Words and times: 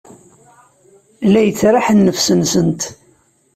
La 1.31 1.41
yettraḥ 1.43 1.85
nnefs-nsent. 1.93 2.81